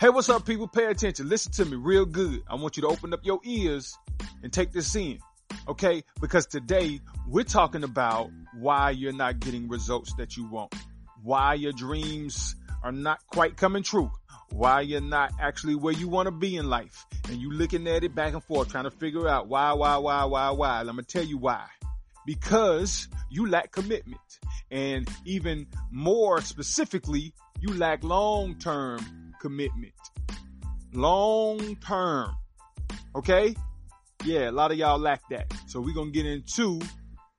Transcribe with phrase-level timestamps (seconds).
[0.00, 0.66] Hey, what's up, people?
[0.66, 1.28] Pay attention.
[1.28, 2.42] Listen to me real good.
[2.48, 3.96] I want you to open up your ears
[4.42, 5.20] and take this in.
[5.68, 6.02] Okay?
[6.20, 8.28] Because today we're talking about
[8.58, 10.74] why you're not getting results that you want,
[11.22, 14.10] why your dreams are not quite coming true,
[14.50, 17.06] why you're not actually where you want to be in life.
[17.28, 20.24] And you looking at it back and forth, trying to figure out why, why, why,
[20.24, 20.82] why, why.
[20.82, 21.66] Let me tell you why.
[22.26, 24.40] Because you lack commitment.
[24.72, 29.92] And even more specifically, you lack long-term commitment.
[30.94, 32.34] Long term.
[33.14, 33.54] Okay?
[34.24, 35.52] Yeah, a lot of y'all lack that.
[35.66, 36.80] So we're going to get into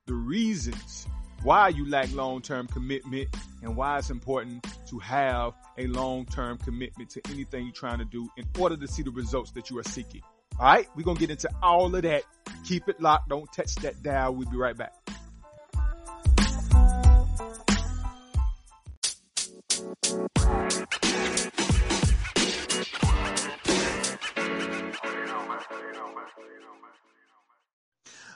[0.05, 1.07] the reasons
[1.41, 3.27] why you lack long term commitment
[3.63, 8.05] and why it's important to have a long term commitment to anything you're trying to
[8.05, 10.21] do in order to see the results that you are seeking.
[10.59, 10.87] All right?
[10.95, 12.21] We're going to get into all of that.
[12.65, 13.29] Keep it locked.
[13.29, 14.35] Don't touch that dial.
[14.35, 14.93] We'll be right back.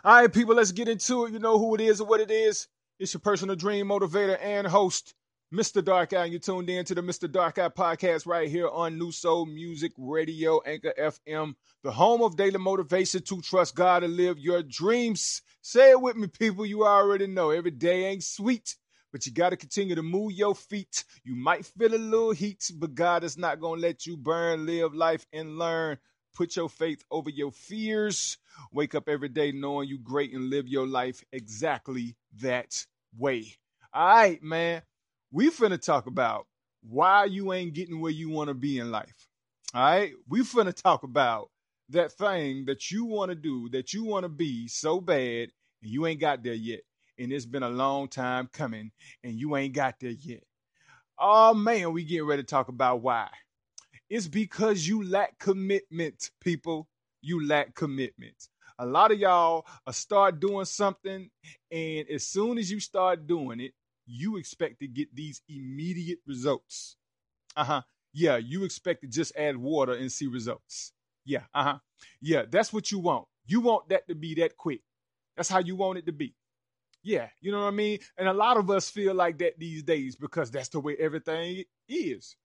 [0.01, 1.33] All right, people, let's get into it.
[1.33, 2.67] You know who it is or what it is.
[2.99, 5.13] It's your personal dream motivator and host,
[5.53, 5.83] Mr.
[5.83, 6.23] Dark Eye.
[6.23, 7.29] And you tuned in to the Mr.
[7.29, 12.37] Dark Eye podcast right here on New Soul Music Radio, Anchor FM, the home of
[12.37, 15.41] daily motivation to trust God and live your dreams.
[15.61, 16.65] Say it with me, people.
[16.65, 18.77] You already know every day ain't sweet,
[19.11, 21.03] but you got to continue to move your feet.
[21.25, 24.65] You might feel a little heat, but God is not going to let you burn,
[24.65, 25.97] live life, and learn.
[26.35, 28.37] Put your faith over your fears.
[28.71, 32.85] Wake up every day knowing you great and live your life exactly that
[33.17, 33.55] way.
[33.93, 34.81] All right, man.
[35.31, 36.47] We finna talk about
[36.81, 39.27] why you ain't getting where you want to be in life.
[39.73, 40.13] All right.
[40.27, 41.49] We finna talk about
[41.89, 45.49] that thing that you want to do, that you want to be so bad,
[45.81, 46.81] and you ain't got there yet.
[47.17, 48.91] And it's been a long time coming,
[49.23, 50.43] and you ain't got there yet.
[51.17, 53.27] Oh man, we getting ready to talk about why.
[54.09, 56.87] It's because you lack commitment, people.
[57.21, 58.35] You lack commitment.
[58.79, 61.29] A lot of y'all uh, start doing something,
[61.71, 63.73] and as soon as you start doing it,
[64.07, 66.95] you expect to get these immediate results.
[67.55, 67.81] Uh huh.
[68.13, 70.93] Yeah, you expect to just add water and see results.
[71.25, 71.77] Yeah, uh huh.
[72.21, 73.27] Yeah, that's what you want.
[73.45, 74.81] You want that to be that quick.
[75.35, 76.35] That's how you want it to be.
[77.03, 77.99] Yeah, you know what I mean?
[78.17, 81.63] And a lot of us feel like that these days because that's the way everything
[81.87, 82.35] is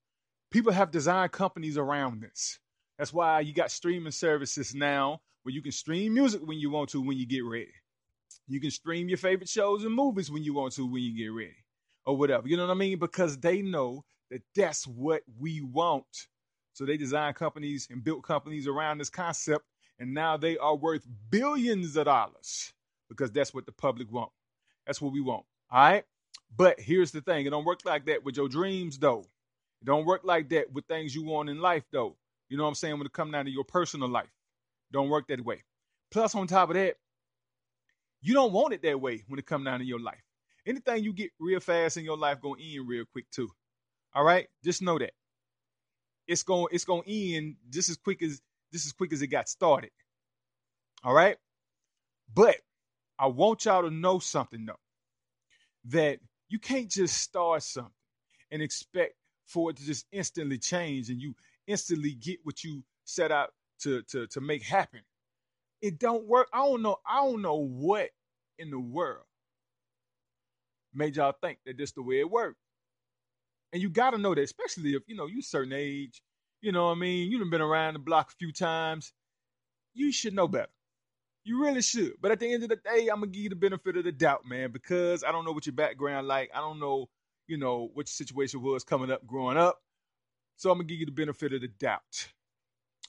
[0.54, 2.60] people have designed companies around this.
[2.97, 6.91] That's why you got streaming services now where you can stream music when you want
[6.91, 7.75] to when you get ready.
[8.47, 11.32] You can stream your favorite shows and movies when you want to when you get
[11.32, 11.56] ready
[12.06, 12.47] or whatever.
[12.47, 13.00] You know what I mean?
[13.00, 16.06] Because they know that that's what we want.
[16.72, 19.65] So they design companies and built companies around this concept,
[19.98, 22.72] and now they are worth billions of dollars
[23.09, 24.31] because that's what the public want.
[24.86, 25.47] That's what we want.
[25.72, 26.04] All right.
[26.56, 29.26] But here's the thing: it don't work like that with your dreams, though.
[29.84, 32.17] It don't work like that with things you want in life, though.
[32.49, 32.97] You know what I'm saying?
[32.97, 34.31] When it comes down to your personal life,
[34.91, 35.62] don't work that way.
[36.11, 36.97] Plus, on top of that,
[38.22, 40.22] you don't want it that way when it comes down to your life.
[40.67, 43.50] Anything you get real fast in your life gonna end real quick too.
[44.15, 45.12] All right, just know that
[46.27, 48.41] it's going it's gonna end just as quick as
[48.72, 49.91] just as quick as it got started.
[51.03, 51.37] All right,
[52.33, 52.56] but
[53.19, 54.81] I want y'all to know something though
[55.87, 57.93] that you can't just start something
[58.51, 59.15] and expect
[59.47, 61.34] for it to just instantly change and you
[61.66, 63.50] instantly get what you set out
[63.81, 65.00] to to to make happen.
[65.82, 66.49] It don't work.
[66.53, 66.97] I don't know.
[67.06, 68.10] I don't know what
[68.59, 69.25] in the world
[70.94, 72.59] made y'all think that this the way it worked.
[73.72, 76.22] And you gotta know that, especially if you know you certain age.
[76.62, 77.31] You know what I mean?
[77.31, 79.12] You've been around the block a few times.
[79.93, 80.71] You should know better.
[81.44, 82.15] You really should.
[82.22, 84.12] But at the end of the day, I'm gonna give you the benefit of the
[84.12, 86.50] doubt, man, because I don't know what your background like.
[86.54, 87.09] I don't know
[87.47, 89.81] you know, what your situation was coming up growing up.
[90.56, 92.03] So I'm gonna give you the benefit of the doubt.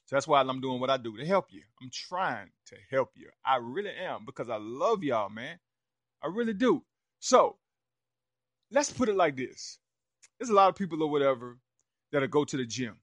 [0.05, 1.61] So that's why I'm doing what I do to help you.
[1.81, 3.29] I'm trying to help you.
[3.45, 5.57] I really am because I love y'all, man.
[6.23, 6.83] I really do.
[7.19, 7.57] So
[8.71, 9.79] let's put it like this.
[10.39, 11.57] There's a lot of people or whatever
[12.11, 12.97] that'll go to the gym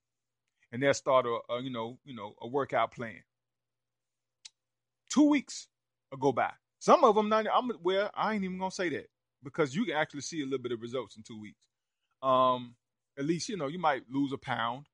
[0.71, 3.23] and they'll start a, a you know, you know, a workout plan.
[5.11, 5.69] Two weeks
[6.11, 6.53] will go by.
[6.79, 7.47] Some of them not.
[7.53, 8.11] I'm well.
[8.15, 9.07] I ain't even gonna say that
[9.43, 11.67] because you can actually see a little bit of results in two weeks.
[12.23, 12.75] Um,
[13.19, 14.87] at least you know you might lose a pound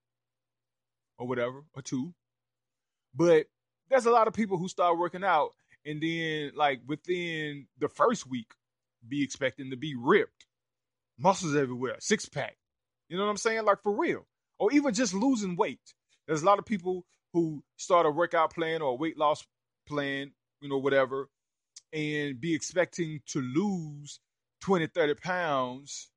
[1.18, 2.14] or whatever or two,
[3.14, 3.46] but
[3.90, 5.50] there's a lot of people who start working out
[5.84, 8.52] and then like within the first week
[9.06, 10.46] be expecting to be ripped,
[11.18, 12.56] muscles everywhere, six pack.
[13.08, 13.64] You know what I'm saying?
[13.64, 14.26] Like for real,
[14.58, 15.80] or even just losing weight.
[16.26, 19.46] There's a lot of people who start a workout plan or a weight loss
[19.86, 21.28] plan, you know, whatever,
[21.92, 24.20] and be expecting to lose
[24.60, 26.10] 20, 30 pounds,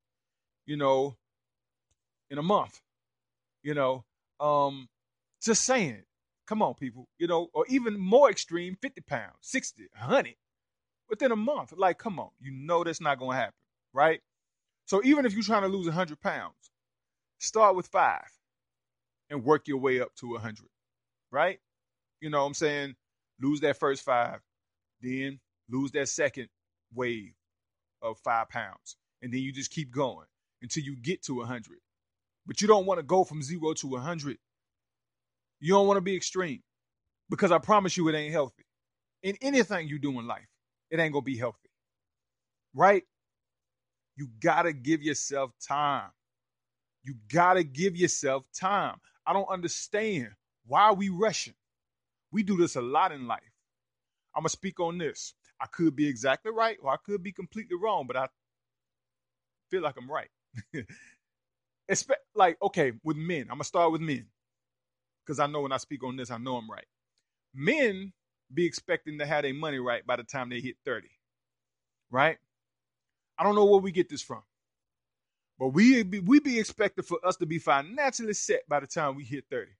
[0.66, 1.18] you know,
[2.30, 2.82] in a month,
[3.64, 4.04] you know.
[4.40, 4.90] Um,
[5.42, 6.04] just saying,
[6.48, 10.36] come on, people, you know, or even more extreme, 50 pounds, 60, 100
[11.10, 11.74] within a month.
[11.78, 13.54] Like, come on, you know that's not going to happen,
[13.94, 14.22] right?
[14.86, 16.72] So even if you're trying to lose 100 pounds,
[17.40, 18.30] start with five
[19.30, 20.66] and work your way up to 100,
[21.32, 21.60] right?
[22.20, 22.96] You know what I'm saying?
[23.40, 24.40] Lose that first five,
[25.02, 25.40] then
[25.70, 26.50] lose that second
[26.94, 27.34] wave
[28.02, 28.96] of five pounds.
[29.22, 30.26] And then you just keep going
[30.62, 31.78] until you get to 100.
[32.46, 34.38] But you don't want to go from zero to 100.
[35.60, 36.64] You don't want to be extreme
[37.30, 38.66] because I promise you it ain't healthy.
[39.24, 40.48] In anything you do in life,
[40.90, 41.70] it ain't going to be healthy.
[42.74, 43.04] Right?
[44.18, 46.10] You got to give yourself time.
[47.04, 48.98] You got to give yourself time.
[49.26, 50.30] I don't understand
[50.66, 51.54] why we rushing.
[52.32, 53.42] We do this a lot in life.
[54.36, 55.34] I'm going to speak on this.
[55.62, 58.28] I could be exactly right or I could be completely wrong, but I
[59.70, 60.30] feel like I'm right.
[62.36, 64.26] like, okay, with men, I'm going to start with men
[65.24, 66.86] because I know when I speak on this, I know I'm right.
[67.54, 68.12] Men
[68.54, 71.08] be expecting to have their money right by the time they hit 30,
[72.10, 72.38] right?
[73.38, 74.42] I don't know where we get this from,
[75.60, 79.16] but we be, we be expected for us to be financially set by the time
[79.16, 79.72] we hit 30.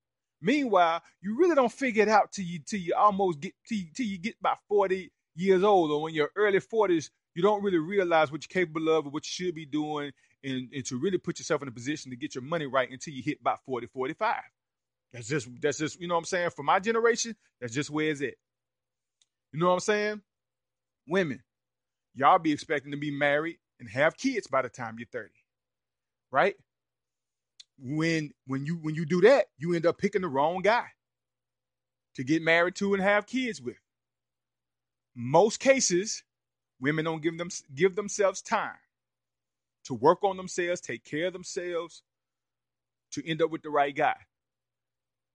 [0.42, 3.88] Meanwhile, you really don't figure it out till you till you almost get till you,
[3.94, 7.78] till you get about 40 years old, or when you're early 40s, you don't really
[7.78, 10.12] realize what you're capable of or what you should be doing,
[10.44, 13.14] and, and to really put yourself in a position to get your money right until
[13.14, 14.36] you hit about 40, 45.
[15.14, 16.50] That's just that's just you know what I'm saying.
[16.52, 18.34] For my generation, that's just where it's at.
[19.52, 20.22] You know what I'm saying?
[21.08, 21.44] Women,
[22.16, 25.30] y'all be expecting to be married and have kids by the time you're 30.
[26.32, 26.56] Right?
[27.78, 30.86] When when you when you do that, you end up picking the wrong guy
[32.16, 33.78] to get married to and have kids with.
[35.16, 36.24] Most cases,
[36.80, 38.78] women don't give them give themselves time
[39.86, 42.04] to work on themselves, take care of themselves,
[43.12, 44.16] to end up with the right guy.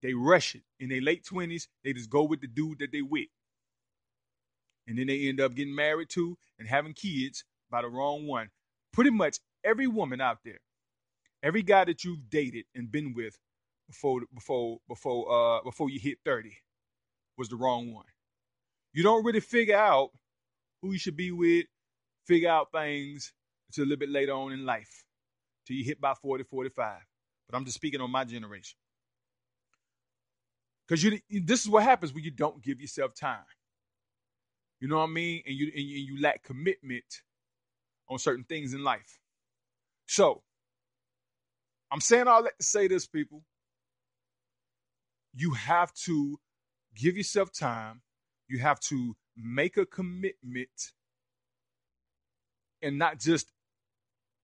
[0.03, 0.63] They rush it.
[0.79, 3.29] In their late 20s, they just go with the dude that they with.
[4.87, 8.49] And then they end up getting married to and having kids by the wrong one.
[8.93, 10.61] Pretty much every woman out there,
[11.43, 13.37] every guy that you've dated and been with
[13.89, 16.53] before before before uh before you hit 30
[17.37, 18.07] was the wrong one.
[18.97, 20.09] You don't really figure out
[20.81, 21.67] who you should be with,
[22.27, 23.31] figure out things
[23.69, 25.05] until a little bit later on in life,
[25.67, 27.01] till you hit about 40, 45.
[27.47, 28.79] But I'm just speaking on my generation.
[30.89, 33.45] Because you, this is what happens when you don't give yourself time.
[34.81, 35.43] You know what I mean?
[35.45, 37.05] And you and you lack commitment
[38.09, 39.19] on certain things in life.
[40.07, 40.43] So,
[41.91, 43.43] I'm saying all that to say this, people.
[45.35, 46.39] You have to
[46.95, 48.01] give yourself time.
[48.49, 50.93] You have to make a commitment
[52.83, 53.53] and not just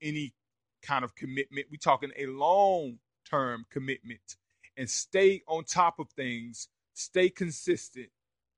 [0.00, 0.34] any
[0.82, 1.69] kind of commitment.
[1.70, 4.37] We're talking a long term commitment
[4.76, 8.08] and stay on top of things, stay consistent,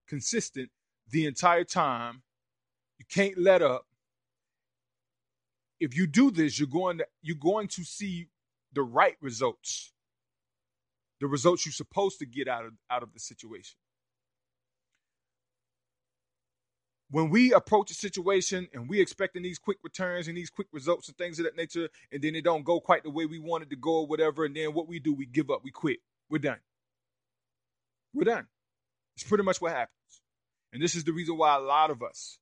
[0.07, 0.69] consistent
[1.09, 2.23] the entire time.
[2.97, 3.85] You can't let up.
[5.79, 8.29] If you do this, you're going to you're going to see
[8.73, 9.91] the right results.
[11.19, 13.75] The results you're supposed to get out of out of the situation.
[17.11, 21.07] When we approach a situation and we expecting these quick returns and these quick results
[21.07, 23.69] and things of that nature, and then it don't go quite the way we wanted
[23.69, 25.99] to go or whatever, and then what we do, we give up, we quit.
[26.29, 26.59] We're done.
[28.13, 28.47] We're done.
[29.15, 29.91] It's pretty much what happens.
[30.73, 32.39] And this is the reason why a lot of us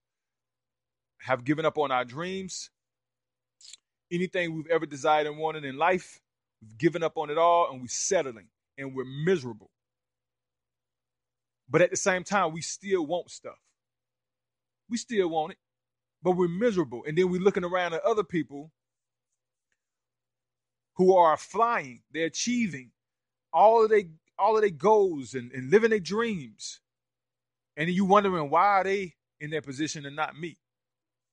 [1.20, 2.70] have given up on our dreams.
[4.12, 6.22] Anything we've ever desired and wanted in life,
[6.62, 9.70] we've given up on it all and we're settling and we're miserable.
[11.70, 13.60] But at the same time, we still want stuff.
[14.94, 15.58] We still want it,
[16.22, 17.04] but we're miserable.
[17.08, 18.72] And then we're looking around at other people
[20.98, 22.92] who are flying, they're achieving,
[23.52, 24.04] all of their
[24.38, 26.80] all of their goals and, and living their dreams.
[27.76, 30.60] And you wondering why are they in their position and not me?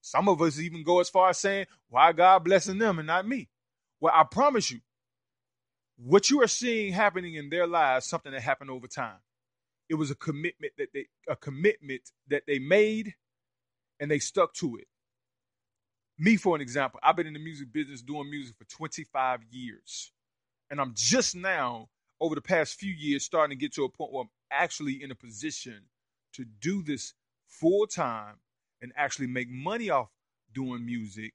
[0.01, 3.27] Some of us even go as far as saying, why God blessing them and not
[3.27, 3.47] me?
[3.99, 4.79] Well, I promise you,
[5.97, 9.19] what you are seeing happening in their lives, something that happened over time.
[9.87, 13.13] It was a commitment that they a commitment that they made
[14.01, 14.87] and they stuck to it.
[16.19, 20.11] Me, for an example, I've been in the music business doing music for 25 years.
[20.69, 21.89] And I'm just now
[22.19, 25.11] over the past few years starting to get to a point where I'm actually in
[25.11, 25.83] a position
[26.33, 27.13] to do this
[27.47, 28.35] full time
[28.81, 30.09] and actually make money off
[30.53, 31.33] doing music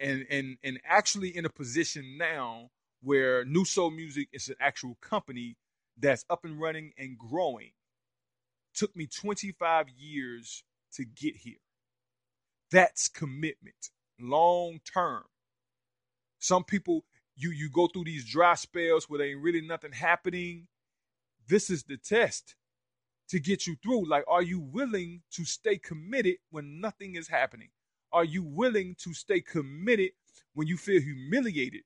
[0.00, 2.70] and and and actually in a position now
[3.02, 5.56] where New Soul Music is an actual company
[5.98, 7.72] that's up and running and growing.
[8.74, 10.64] Took me 25 years
[10.94, 11.60] to get here.
[12.70, 13.90] That's commitment,
[14.20, 15.24] long term.
[16.38, 17.04] Some people
[17.36, 20.66] you you go through these dry spells where there ain't really nothing happening.
[21.48, 22.56] This is the test
[23.28, 24.08] to get you through.
[24.08, 27.68] Like, are you willing to stay committed when nothing is happening?
[28.12, 30.10] Are you willing to stay committed
[30.54, 31.82] when you feel humiliated,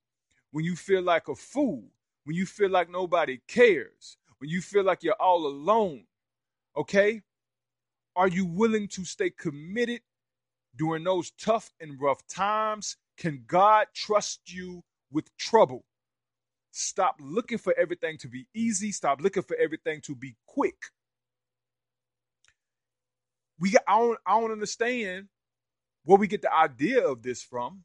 [0.53, 1.85] when you feel like a fool,
[2.25, 6.05] when you feel like nobody cares, when you feel like you're all alone?
[6.77, 7.23] Okay?
[8.17, 10.01] Are you willing to stay committed
[10.77, 12.97] during those tough and rough times?
[13.17, 15.85] Can God trust you with trouble?
[16.73, 18.93] Stop looking for everything to be easy.
[18.93, 20.77] Stop looking for everything to be quick.
[23.59, 25.29] We I don't I don't understand
[26.05, 27.85] where we get the idea of this from.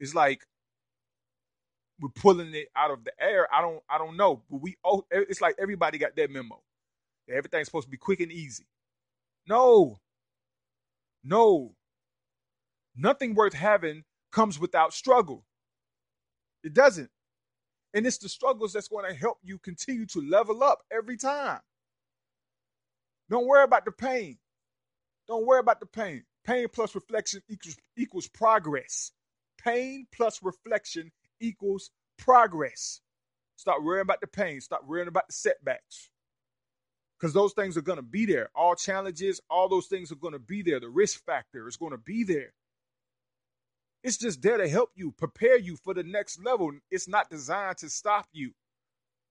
[0.00, 0.42] It's like
[2.00, 3.48] we're pulling it out of the air.
[3.54, 6.62] I don't I don't know, but we oh it's like everybody got that memo.
[7.30, 8.66] Everything's supposed to be quick and easy.
[9.46, 10.00] No.
[11.22, 11.74] No.
[12.96, 15.44] Nothing worth having comes without struggle.
[16.62, 17.10] It doesn't.
[17.94, 21.60] And it's the struggles that's going to help you continue to level up every time.
[23.30, 24.38] Don't worry about the pain.
[25.28, 26.24] Don't worry about the pain.
[26.44, 29.12] Pain plus reflection equals, equals progress.
[29.58, 31.10] Pain plus reflection
[31.40, 33.00] equals progress.
[33.56, 34.60] Stop worrying about the pain.
[34.60, 36.10] Stop worrying about the setbacks
[37.18, 38.50] because those things are going to be there.
[38.54, 40.80] All challenges, all those things are going to be there.
[40.80, 42.52] The risk factor is going to be there.
[44.02, 46.72] It's just there to help you, prepare you for the next level.
[46.90, 48.52] It's not designed to stop you.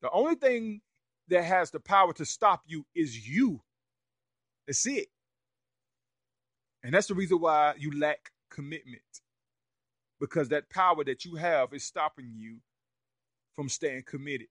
[0.02, 0.82] The only thing
[1.30, 3.62] that has the power to stop you is you.
[4.68, 5.08] That's it.
[6.84, 9.02] And that's the reason why you lack commitment.
[10.20, 12.58] Because that power that you have is stopping you
[13.56, 14.48] from staying committed.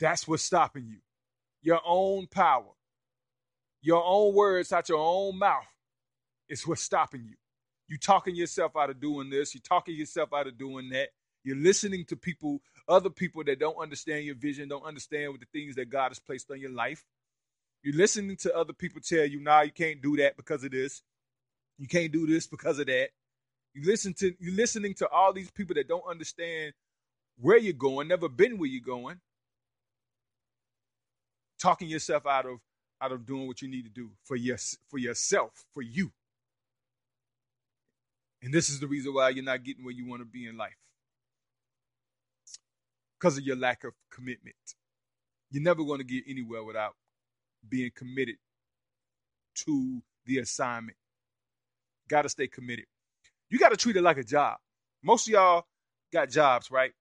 [0.00, 0.98] That's what's stopping you.
[1.62, 2.72] Your own power,
[3.82, 5.66] your own words out your own mouth
[6.48, 7.34] is what's stopping you.
[7.88, 11.08] You're talking yourself out of doing this, you're talking yourself out of doing that.
[11.44, 15.46] You're listening to people, other people that don't understand your vision, don't understand what the
[15.52, 17.04] things that God has placed on your life.
[17.82, 21.00] You're listening to other people tell you, nah, you can't do that because of this.
[21.78, 23.10] You can't do this because of that.
[23.72, 26.72] You listen to you're listening to all these people that don't understand
[27.40, 29.20] where you're going, never been where you're going
[31.60, 32.58] talking yourself out of
[33.00, 34.56] out of doing what you need to do for your
[34.88, 36.12] for yourself, for you.
[38.42, 40.56] And this is the reason why you're not getting where you want to be in
[40.56, 40.76] life.
[43.18, 44.54] Because of your lack of commitment.
[45.50, 46.94] You're never going to get anywhere without
[47.68, 48.36] being committed
[49.56, 50.96] to the assignment.
[52.08, 52.84] Got to stay committed.
[53.50, 54.58] You got to treat it like a job.
[55.02, 55.64] Most of y'all
[56.12, 56.92] got jobs, right?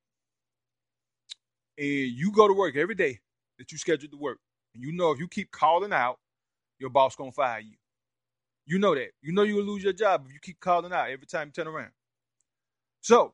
[1.78, 3.20] And you go to work every day
[3.60, 4.40] that you scheduled to work.
[4.78, 6.20] And you know if you keep calling out,
[6.80, 7.76] your boss gonna fire you.
[8.68, 9.10] You know that.
[9.22, 11.68] You know you'll lose your job if you keep calling out every time you turn
[11.68, 11.92] around.
[13.02, 13.34] So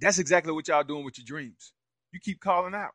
[0.00, 1.72] that's exactly what y'all doing with your dreams.
[2.12, 2.92] You keep calling out.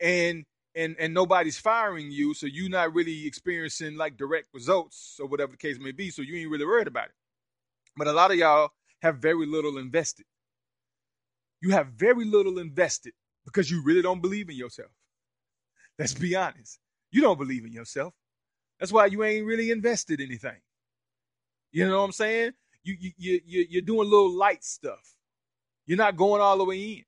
[0.00, 0.44] And
[0.74, 5.52] and and nobody's firing you, so you're not really experiencing like direct results or whatever
[5.52, 6.10] the case may be.
[6.10, 7.14] So you ain't really worried about it.
[7.96, 10.26] But a lot of y'all have very little invested.
[11.62, 13.14] You have very little invested
[13.46, 14.90] because you really don't believe in yourself.
[15.98, 16.78] Let's be honest.
[17.10, 18.14] You don't believe in yourself.
[18.80, 20.60] That's why you ain't really invested anything.
[21.72, 22.52] You know what I'm saying?
[22.82, 23.12] You you
[23.46, 25.14] you you're doing little light stuff.
[25.86, 27.04] You're not going all the way in.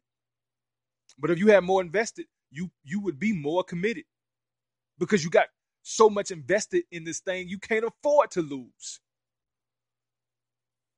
[1.19, 4.05] But if you had more invested, you you would be more committed
[4.99, 5.49] because you got
[5.83, 9.01] so much invested in this thing you can't afford to lose.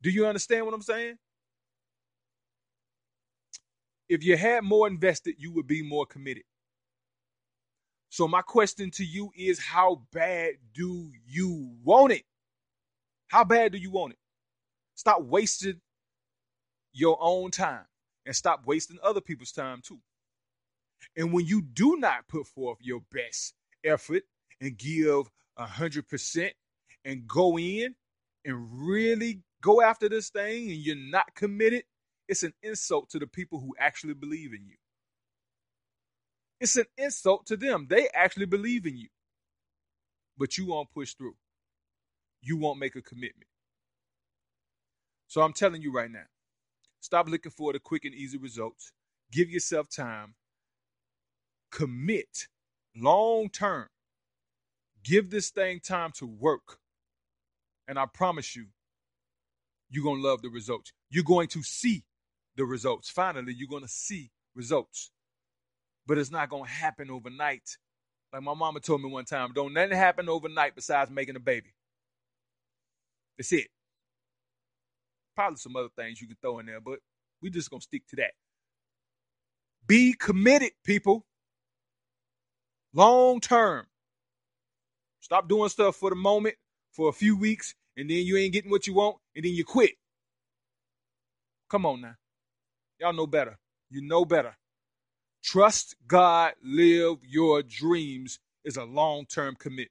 [0.03, 1.17] Do you understand what I'm saying?
[4.09, 6.45] If you had more invested, you would be more committed.
[8.19, 12.25] So my question to you is how bad do you want it?
[13.29, 14.19] How bad do you want it?
[14.97, 15.81] Stop wasting
[16.93, 17.85] your own time
[18.27, 20.01] and stop wasting other people's time too.
[21.17, 24.25] And when you do not put forth your best effort
[24.61, 26.55] and give a hundred percent
[27.05, 27.95] and go in
[28.45, 31.85] and really go after this thing and you're not committed,
[32.27, 34.75] it's an insult to the people who actually believe in you.
[36.61, 37.87] It's an insult to them.
[37.89, 39.09] They actually believe in you.
[40.37, 41.35] But you won't push through.
[42.41, 43.49] You won't make a commitment.
[45.27, 46.27] So I'm telling you right now
[47.01, 48.93] stop looking for the quick and easy results.
[49.31, 50.35] Give yourself time.
[51.71, 52.49] Commit
[52.97, 53.89] long term.
[55.05, 56.79] Give this thing time to work.
[57.87, 58.67] And I promise you,
[59.91, 60.93] you're going to love the results.
[61.11, 62.05] You're going to see
[62.57, 63.09] the results.
[63.09, 65.11] Finally, you're going to see results
[66.09, 67.79] but it's not gonna happen overnight.
[68.33, 71.75] Like my mama told me one time, don't nothing happen overnight besides making a baby.
[73.39, 73.69] That's it.
[75.37, 77.01] probably some other things you can throw in there, but
[77.43, 78.33] we just gonna stick to that.
[79.87, 81.27] Be committed, people.
[82.95, 83.87] Long term.
[85.21, 86.57] Stop doing stuff for the moment,
[86.93, 89.65] for a few weeks, and then you ain't getting what you want, and then you
[89.65, 89.93] quit.
[91.71, 92.17] Come on now.
[93.01, 93.59] Y'all know better.
[93.91, 94.57] You know better.
[95.51, 99.89] Trust God, live your dreams is a long term commitment.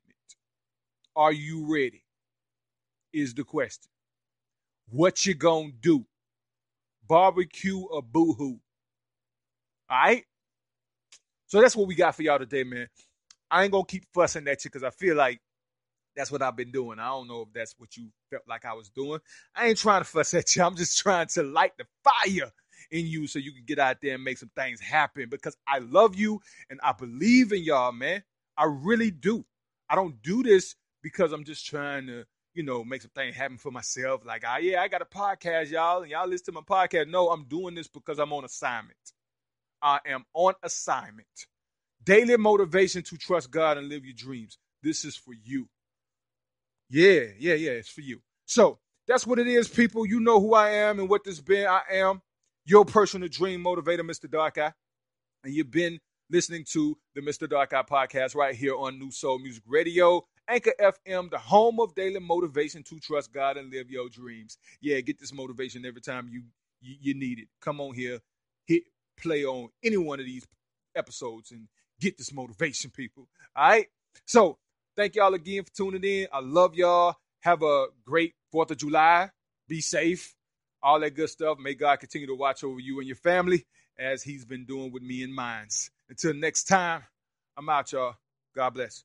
[1.15, 2.03] Are you ready?
[3.11, 3.89] Is the question.
[4.91, 6.05] What you gonna do?
[7.07, 8.59] Barbecue or boohoo?
[9.89, 10.25] All right?
[11.47, 12.87] So that's what we got for y'all today, man.
[13.49, 15.41] I ain't gonna keep fussing at you because I feel like
[16.15, 16.99] that's what I've been doing.
[16.99, 19.21] I don't know if that's what you felt like I was doing.
[19.55, 20.61] I ain't trying to fuss at you.
[20.61, 22.51] I'm just trying to light the fire
[22.91, 25.79] in you so you can get out there and make some things happen because I
[25.79, 28.23] love you and I believe in y'all, man.
[28.57, 29.45] I really do.
[29.89, 33.57] I don't do this because I'm just trying to, you know, make some things happen
[33.57, 34.25] for myself.
[34.25, 37.07] Like, ah, yeah, I got a podcast, y'all, and y'all listen to my podcast.
[37.09, 38.97] No, I'm doing this because I'm on assignment.
[39.81, 41.27] I am on assignment.
[42.03, 44.57] Daily motivation to trust God and live your dreams.
[44.81, 45.67] This is for you.
[46.89, 48.21] Yeah, yeah, yeah, it's for you.
[48.45, 50.05] So that's what it is, people.
[50.05, 51.67] You know who I am and what this been.
[51.67, 52.21] I am
[52.67, 54.29] your personal dream motivator, Mr.
[54.29, 54.73] Dark Eye.
[55.43, 57.49] And you've been listening to the Mr.
[57.49, 61.95] Dark Eye podcast right here on New Soul Music Radio, Anchor FM, the home of
[61.95, 64.57] daily motivation to trust God and live your dreams.
[64.81, 66.43] Yeah, get this motivation every time you
[66.81, 67.47] you, you need it.
[67.61, 68.19] Come on here,
[68.65, 68.83] hit
[69.19, 70.45] play on any one of these
[70.95, 71.67] episodes and
[71.99, 73.27] get this motivation, people.
[73.55, 73.87] All right.
[74.25, 74.57] So
[74.95, 76.27] thank y'all again for tuning in.
[76.31, 77.15] I love y'all.
[77.41, 79.29] Have a great 4th of July.
[79.67, 80.36] Be safe.
[80.81, 81.57] All that good stuff.
[81.59, 83.65] May God continue to watch over you and your family
[83.99, 85.67] as He's been doing with me and mine.
[86.09, 87.03] Until next time,
[87.57, 88.15] I'm out, y'all.
[88.55, 89.03] God bless.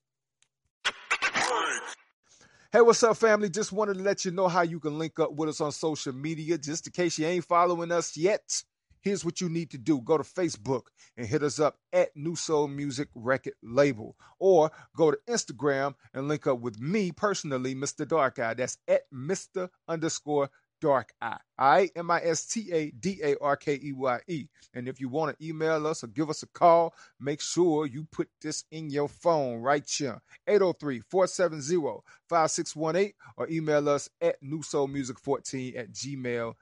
[2.71, 3.49] Hey, what's up, family?
[3.49, 6.13] Just wanted to let you know how you can link up with us on social
[6.13, 8.63] media, just in case you ain't following us yet
[9.03, 10.83] here's what you need to do go to Facebook
[11.17, 16.27] and hit us up at New Soul Music Record Label, or go to Instagram and
[16.27, 18.07] link up with me personally, Mr.
[18.07, 18.55] Dark Eye.
[18.55, 19.69] That's at Mr.
[19.87, 20.49] underscore
[20.83, 21.37] Dark Eye.
[21.57, 24.47] Right, M I S T A D A R K E Y E.
[24.73, 28.05] And if you want to email us or give us a call, make sure you
[28.11, 35.79] put this in your phone right here 803 470 5618 or email us at newsoulmusic14
[35.79, 36.53] at gmail.com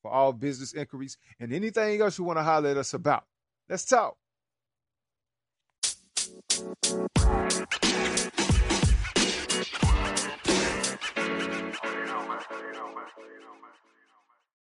[0.00, 3.24] for all business inquiries and anything else you want to holler at us about.
[3.68, 4.16] Let's talk.